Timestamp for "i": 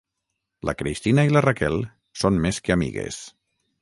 1.29-1.33